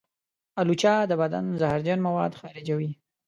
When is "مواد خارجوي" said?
2.07-2.91